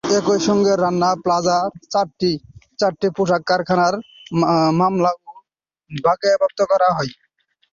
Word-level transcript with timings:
একই 0.17 0.39
সঙ্গে 0.47 0.73
রানা 0.75 1.11
প্লাজার 1.23 1.67
চারটি 2.79 3.07
পোশাক 3.15 3.41
কারখানার 3.49 3.93
মালামালও 4.41 5.15
বাজেয়াপ্ত 5.91 6.59
করা 6.71 6.89
হয়। 6.97 7.11